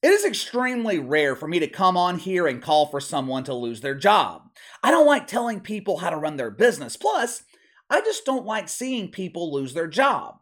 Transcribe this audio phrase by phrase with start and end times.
[0.00, 3.54] It is extremely rare for me to come on here and call for someone to
[3.54, 4.48] lose their job.
[4.80, 6.96] I don't like telling people how to run their business.
[6.96, 7.42] Plus,
[7.90, 10.36] I just don't like seeing people lose their job.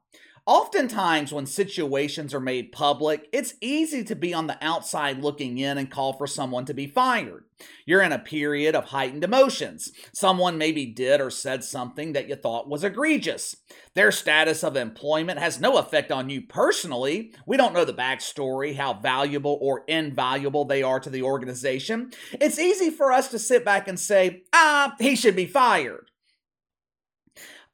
[0.47, 5.77] Oftentimes, when situations are made public, it's easy to be on the outside looking in
[5.77, 7.47] and call for someone to be fired.
[7.85, 9.91] You're in a period of heightened emotions.
[10.15, 13.57] Someone maybe did or said something that you thought was egregious.
[13.95, 17.33] Their status of employment has no effect on you personally.
[17.45, 22.13] We don't know the backstory, how valuable or invaluable they are to the organization.
[22.41, 26.13] It's easy for us to sit back and say, ah, he should be fired.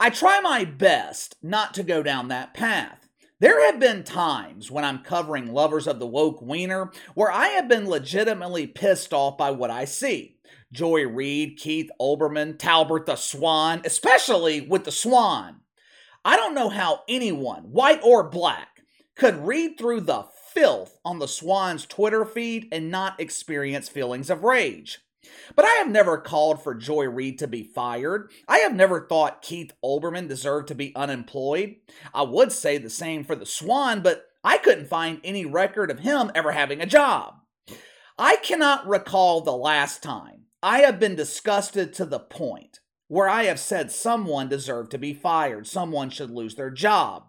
[0.03, 3.09] I try my best not to go down that path.
[3.39, 7.69] There have been times when I'm covering Lovers of the Woke Wiener where I have
[7.69, 10.39] been legitimately pissed off by what I see.
[10.73, 15.61] Joy Reid, Keith Olbermann, Talbert the Swan, especially with the Swan.
[16.25, 18.83] I don't know how anyone, white or black,
[19.15, 24.43] could read through the filth on the Swan's Twitter feed and not experience feelings of
[24.43, 24.99] rage.
[25.55, 28.31] But I have never called for Joy Reid to be fired.
[28.49, 31.77] I have never thought Keith Olbermann deserved to be unemployed.
[32.15, 36.01] I would say the same for the Swan, but I couldn't find any record of
[36.01, 37.35] him ever having a job.
[38.19, 43.45] I cannot recall the last time I have been disgusted to the point where I
[43.45, 47.27] have said someone deserved to be fired, someone should lose their job.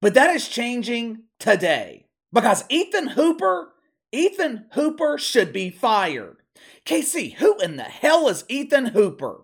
[0.00, 3.72] But that is changing today because Ethan Hooper,
[4.12, 6.37] Ethan Hooper should be fired.
[6.84, 9.42] Casey, who in the hell is Ethan Hooper?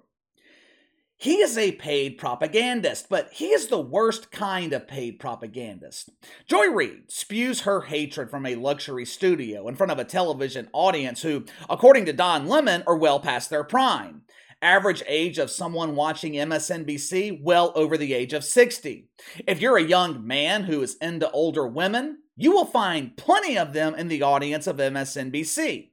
[1.16, 6.10] He is a paid propagandist, but he is the worst kind of paid propagandist.
[6.46, 11.22] Joy Reid spews her hatred from a luxury studio in front of a television audience
[11.22, 14.22] who, according to Don Lemon, are well past their prime.
[14.60, 19.08] Average age of someone watching MSNBC, well over the age of 60.
[19.46, 23.72] If you're a young man who is into older women, you will find plenty of
[23.72, 25.90] them in the audience of MSNBC.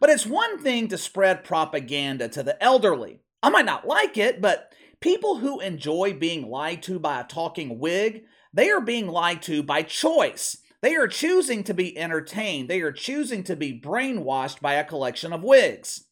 [0.00, 3.20] But it's one thing to spread propaganda to the elderly.
[3.42, 7.78] I might not like it, but people who enjoy being lied to by a talking
[7.78, 10.58] wig, they are being lied to by choice.
[10.80, 12.68] They are choosing to be entertained.
[12.68, 16.04] They are choosing to be brainwashed by a collection of wigs.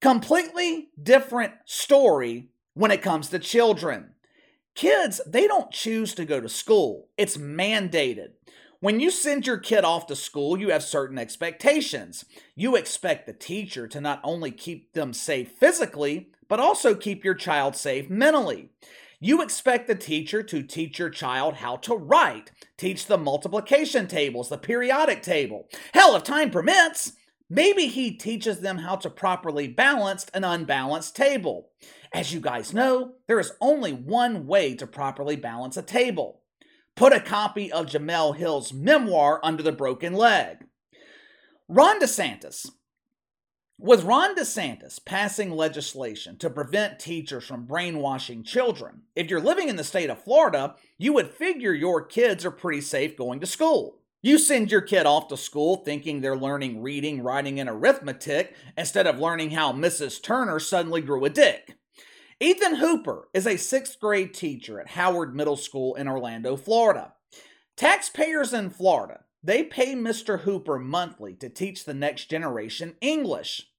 [0.00, 4.12] Completely different story when it comes to children.
[4.74, 8.32] Kids, they don't choose to go to school, it's mandated.
[8.80, 12.26] When you send your kid off to school, you have certain expectations.
[12.54, 17.34] You expect the teacher to not only keep them safe physically, but also keep your
[17.34, 18.68] child safe mentally.
[19.18, 24.50] You expect the teacher to teach your child how to write, teach the multiplication tables,
[24.50, 25.68] the periodic table.
[25.94, 27.12] Hell, if time permits,
[27.48, 31.70] maybe he teaches them how to properly balance an unbalanced table.
[32.12, 36.42] As you guys know, there is only one way to properly balance a table
[36.96, 40.64] put a copy of Jemele Hill's memoir under the broken leg.
[41.68, 42.70] Ron DeSantis.
[43.78, 49.76] With Ron DeSantis passing legislation to prevent teachers from brainwashing children, if you're living in
[49.76, 53.98] the state of Florida, you would figure your kids are pretty safe going to school.
[54.22, 59.06] You send your kid off to school thinking they're learning reading, writing, and arithmetic instead
[59.06, 60.22] of learning how Mrs.
[60.22, 61.76] Turner suddenly grew a dick.
[62.38, 67.14] Ethan Hooper is a sixth grade teacher at Howard Middle School in Orlando, Florida.
[67.76, 70.40] Taxpayers in Florida, they pay Mr.
[70.40, 73.70] Hooper monthly to teach the next generation English.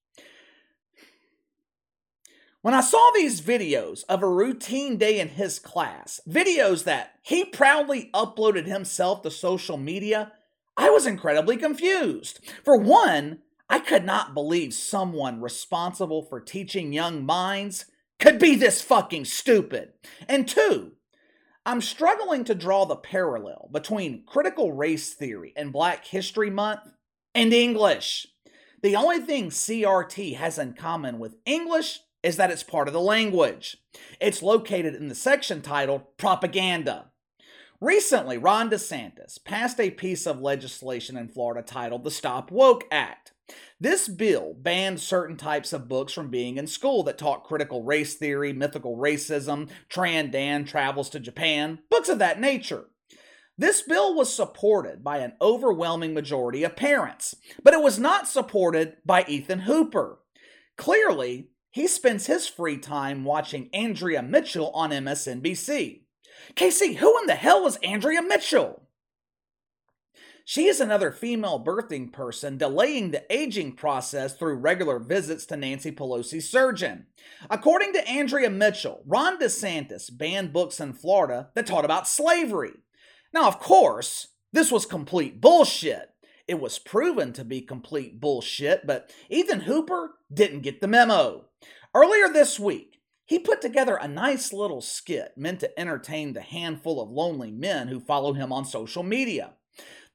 [2.64, 7.46] When I saw these videos of a routine day in his class, videos that he
[7.46, 10.32] proudly uploaded himself to social media,
[10.76, 12.40] I was incredibly confused.
[12.66, 13.40] For one,
[13.70, 17.86] I could not believe someone responsible for teaching young minds
[18.20, 19.94] could be this fucking stupid.
[20.28, 20.94] And two,
[21.66, 26.82] I'm struggling to draw the parallel between critical race theory and Black History Month
[27.36, 28.28] and English.
[28.82, 33.02] The only thing CRT has in common with English is that it's part of the
[33.02, 33.78] language.
[34.20, 37.12] It's located in the section titled Propaganda.
[37.80, 43.34] Recently, Ron DeSantis passed a piece of legislation in Florida titled the Stop Woke Act.
[43.80, 48.16] This bill banned certain types of books from being in school that taught critical race
[48.16, 52.86] theory, mythical racism, Tran Dan travels to Japan, books of that nature.
[53.58, 58.98] This bill was supported by an overwhelming majority of parents, but it was not supported
[59.04, 60.20] by Ethan Hooper.
[60.78, 66.02] Clearly, he spends his free time watching Andrea Mitchell on MSNBC.
[66.56, 68.87] Casey, who in the hell is Andrea Mitchell?
[70.50, 75.92] She is another female birthing person delaying the aging process through regular visits to Nancy
[75.92, 77.08] Pelosi's surgeon.
[77.50, 82.72] According to Andrea Mitchell, Ron DeSantis banned books in Florida that taught about slavery.
[83.34, 86.12] Now, of course, this was complete bullshit.
[86.48, 91.48] It was proven to be complete bullshit, but Ethan Hooper didn't get the memo.
[91.94, 97.02] Earlier this week, he put together a nice little skit meant to entertain the handful
[97.02, 99.52] of lonely men who follow him on social media.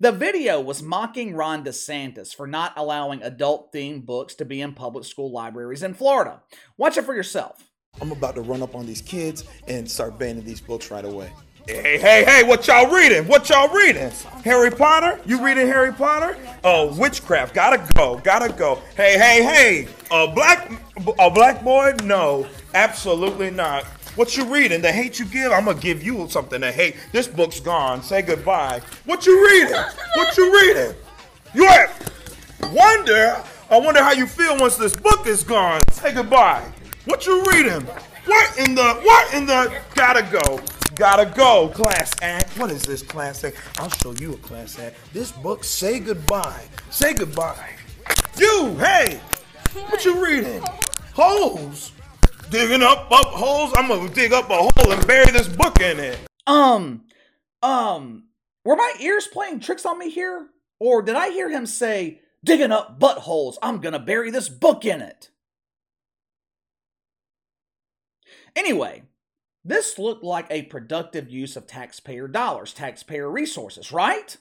[0.02, 4.72] The video was mocking Ron DeSantis for not allowing adult themed books to be in
[4.72, 6.42] public school libraries in Florida.
[6.76, 7.70] Watch it for yourself.
[8.00, 11.30] I'm about to run up on these kids and start banning these books right away.
[11.68, 13.28] Hey, hey, hey, what y'all reading?
[13.28, 14.10] What y'all reading?
[14.44, 15.20] Harry Potter?
[15.24, 16.36] You reading Harry Potter?
[16.64, 17.54] Oh, witchcraft.
[17.54, 18.20] Gotta go.
[18.24, 18.82] Gotta go.
[18.96, 19.88] Hey, hey, hey.
[20.10, 20.68] A black
[21.20, 21.94] a black boy?
[22.02, 23.84] No, absolutely not.
[24.14, 24.82] What you reading?
[24.82, 25.52] The hate you give?
[25.52, 26.96] I'm gonna give you something to hate.
[27.12, 28.02] This book's gone.
[28.02, 28.82] Say goodbye.
[29.06, 29.82] What you reading?
[30.14, 30.94] What you reading?
[31.54, 31.68] You
[32.70, 33.42] wonder.
[33.70, 35.80] I wonder how you feel once this book is gone.
[35.92, 36.62] Say goodbye.
[37.06, 37.86] What you reading?
[38.26, 40.60] What in the what in the gotta go?
[40.94, 41.68] Gotta go.
[41.68, 42.58] Class act.
[42.58, 43.56] What is this class act?
[43.78, 44.96] I'll show you a class act.
[45.14, 46.64] This book say goodbye.
[46.90, 47.70] Say goodbye.
[48.36, 49.20] You, hey,
[49.72, 50.62] what you reading?
[51.14, 51.92] Holes.
[52.52, 53.72] Digging up up holes.
[53.74, 56.18] I'm gonna dig up a hole and bury this book in it.
[56.46, 57.04] Um,
[57.62, 58.24] um,
[58.62, 60.48] were my ears playing tricks on me here?
[60.78, 65.00] Or did I hear him say, digging up buttholes, I'm gonna bury this book in
[65.00, 65.30] it?
[68.54, 69.04] Anyway,
[69.64, 74.36] this looked like a productive use of taxpayer dollars, taxpayer resources, right?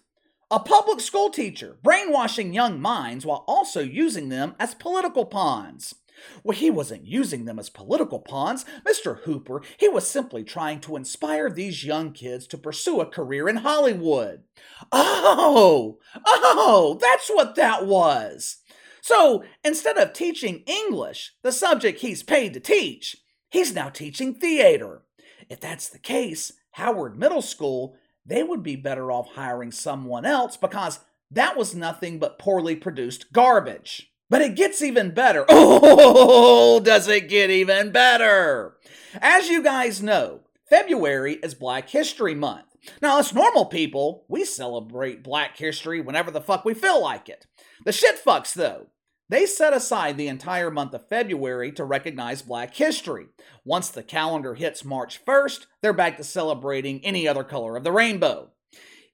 [0.52, 5.96] A public school teacher brainwashing young minds while also using them as political pawns.
[6.44, 9.20] Well, he wasn't using them as political pawns, Mr.
[9.22, 9.62] Hooper.
[9.78, 14.44] He was simply trying to inspire these young kids to pursue a career in Hollywood.
[14.92, 18.58] Oh, oh, that's what that was.
[19.02, 23.18] So instead of teaching English, the subject he's paid to teach,
[23.52, 25.02] He's now teaching theater.
[25.50, 30.56] If that's the case, Howard Middle School, they would be better off hiring someone else
[30.56, 34.11] because that was nothing but poorly produced garbage.
[34.32, 35.46] But it gets even better.
[35.84, 38.78] Oh, does it get even better?
[39.20, 40.40] As you guys know,
[40.70, 42.78] February is Black History Month.
[43.02, 47.46] Now, us normal people, we celebrate Black History whenever the fuck we feel like it.
[47.84, 48.88] The shit fucks, though,
[49.28, 53.28] they set aside the entire month of February to recognize Black history.
[53.66, 57.92] Once the calendar hits March 1st, they're back to celebrating any other color of the
[57.92, 58.52] rainbow.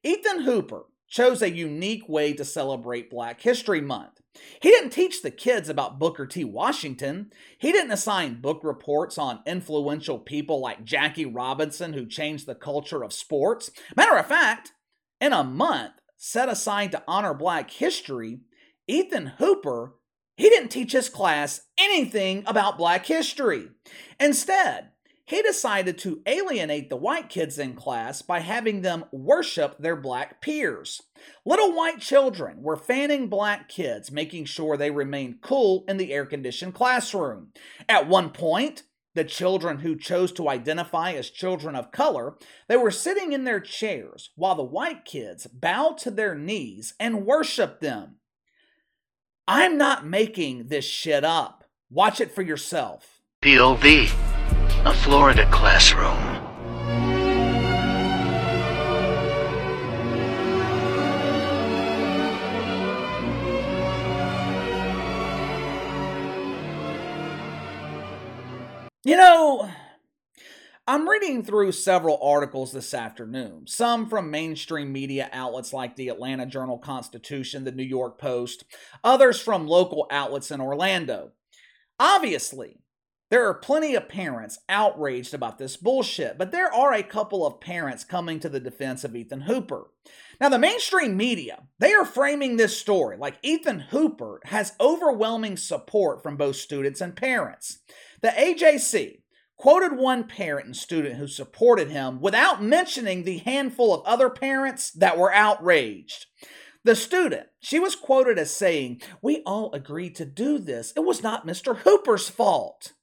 [0.04, 4.22] Ethan Hooper chose a unique way to celebrate Black History Month.
[4.62, 6.44] He didn't teach the kids about Booker T.
[6.44, 7.32] Washington.
[7.58, 13.04] He didn't assign book reports on influential people like Jackie Robinson who changed the culture
[13.04, 13.72] of sports.
[13.96, 14.74] Matter of fact,
[15.20, 18.40] in a month set aside to honor Black history,
[18.88, 19.94] Ethan Hooper
[20.38, 23.70] he didn't teach his class anything about black history.
[24.20, 24.92] Instead,
[25.28, 30.42] he decided to alienate the white kids in class by having them worship their black
[30.42, 31.02] peers.
[31.46, 36.26] Little white children were fanning black kids, making sure they remained cool in the air
[36.26, 37.50] conditioned classroom.
[37.90, 38.84] At one point,
[39.16, 42.38] the children who chose to identify as children of color,
[42.70, 47.26] they were sitting in their chairs while the white kids bowed to their knees and
[47.26, 48.16] worshiped them.
[49.46, 51.66] I'm not making this shit up.
[51.90, 53.20] Watch it for yourself.
[53.42, 54.10] POV,
[54.86, 56.18] a Florida classroom.
[69.04, 69.70] You know,
[70.86, 76.46] I'm reading through several articles this afternoon, some from mainstream media outlets like the Atlanta
[76.46, 78.64] Journal Constitution, the New York Post,
[79.04, 81.32] others from local outlets in Orlando.
[82.00, 82.80] Obviously,
[83.30, 87.60] there are plenty of parents outraged about this bullshit, but there are a couple of
[87.60, 89.88] parents coming to the defense of Ethan Hooper.
[90.40, 96.24] Now, the mainstream media, they are framing this story like Ethan Hooper has overwhelming support
[96.24, 97.80] from both students and parents.
[98.22, 99.22] The AJC,
[99.58, 104.92] quoted one parent and student who supported him without mentioning the handful of other parents
[104.92, 106.28] that were outraged.
[106.84, 110.94] The student, she was quoted as saying, We all agreed to do this.
[110.96, 111.80] It was not Mr.
[111.80, 112.94] Hooper's fault.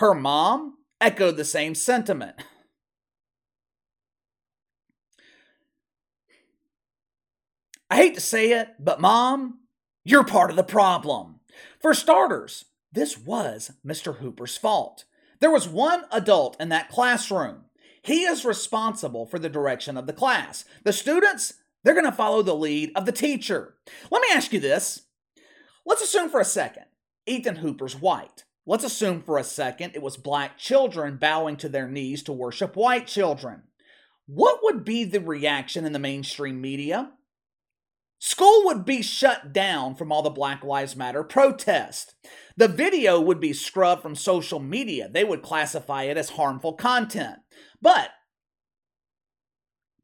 [0.00, 2.34] Her mom echoed the same sentiment.
[7.90, 9.58] I hate to say it, but mom,
[10.02, 11.40] you're part of the problem.
[11.82, 14.16] For starters, this was Mr.
[14.16, 15.04] Hooper's fault.
[15.40, 17.66] There was one adult in that classroom.
[18.00, 20.64] He is responsible for the direction of the class.
[20.82, 21.52] The students,
[21.84, 23.74] they're going to follow the lead of the teacher.
[24.10, 25.02] Let me ask you this.
[25.84, 26.86] Let's assume for a second
[27.26, 28.44] Ethan Hooper's white.
[28.66, 32.76] Let's assume for a second it was black children bowing to their knees to worship
[32.76, 33.62] white children.
[34.26, 37.12] What would be the reaction in the mainstream media?
[38.22, 42.14] School would be shut down from all the Black Lives Matter protest.
[42.54, 45.08] The video would be scrubbed from social media.
[45.10, 47.38] They would classify it as harmful content.
[47.80, 48.10] But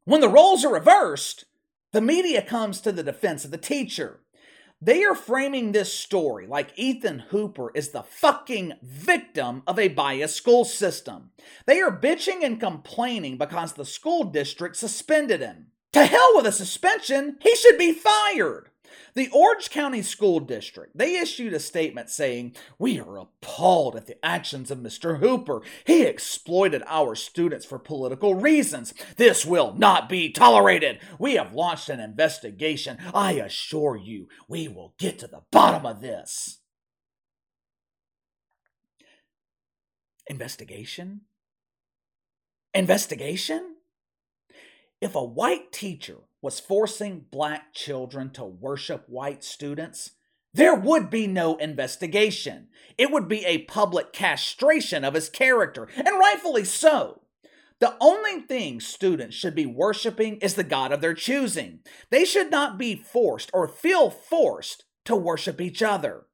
[0.05, 1.45] when the roles are reversed,
[1.93, 4.21] the media comes to the defense of the teacher.
[4.79, 10.35] They are framing this story like Ethan Hooper is the fucking victim of a biased
[10.35, 11.31] school system.
[11.65, 15.71] They are bitching and complaining because the school district suspended him.
[15.93, 18.69] To hell with a suspension, he should be fired.
[19.13, 24.23] The Orange County School District, they issued a statement saying, "We are appalled at the
[24.23, 25.19] actions of Mr.
[25.19, 25.61] Hooper.
[25.85, 28.93] He exploited our students for political reasons.
[29.15, 30.99] This will not be tolerated.
[31.19, 32.97] We have launched an investigation.
[33.13, 36.59] I assure you, we will get to the bottom of this."
[40.29, 41.21] Investigation?
[42.73, 43.77] Investigation?
[44.99, 50.11] If a white teacher was forcing black children to worship white students,
[50.53, 52.69] there would be no investigation.
[52.97, 57.21] It would be a public castration of his character, and rightfully so.
[57.79, 61.81] The only thing students should be worshiping is the God of their choosing.
[62.09, 66.25] They should not be forced or feel forced to worship each other.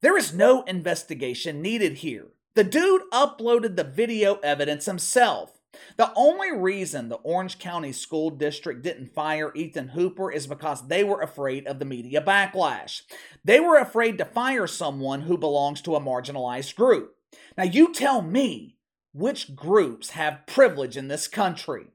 [0.00, 2.28] There is no investigation needed here.
[2.54, 5.57] The dude uploaded the video evidence himself.
[5.96, 11.04] The only reason the Orange County School District didn't fire Ethan Hooper is because they
[11.04, 13.02] were afraid of the media backlash.
[13.44, 17.14] They were afraid to fire someone who belongs to a marginalized group.
[17.56, 18.76] Now, you tell me
[19.12, 21.86] which groups have privilege in this country.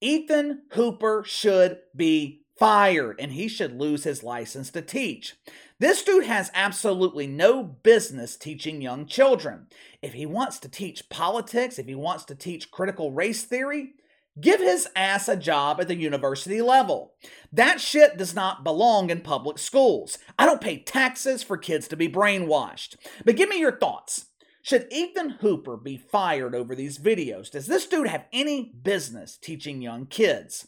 [0.00, 5.36] Ethan Hooper should be fired and he should lose his license to teach.
[5.80, 9.68] This dude has absolutely no business teaching young children.
[10.02, 13.92] If he wants to teach politics, if he wants to teach critical race theory,
[14.40, 17.12] give his ass a job at the university level.
[17.52, 20.18] That shit does not belong in public schools.
[20.36, 22.96] I don't pay taxes for kids to be brainwashed.
[23.24, 24.26] But give me your thoughts.
[24.62, 27.50] Should Ethan Hooper be fired over these videos?
[27.52, 30.66] Does this dude have any business teaching young kids?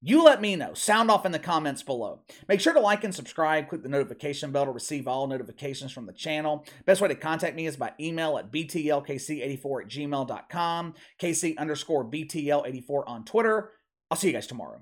[0.00, 0.74] You let me know.
[0.74, 2.20] Sound off in the comments below.
[2.46, 3.68] Make sure to like and subscribe.
[3.68, 6.64] Click the notification bell to receive all notifications from the channel.
[6.86, 13.02] Best way to contact me is by email at btlkc84 at gmail.com, kc underscore btl84
[13.08, 13.72] on Twitter.
[14.08, 14.80] I'll see you guys tomorrow.